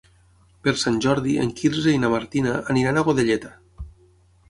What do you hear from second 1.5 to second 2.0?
Quirze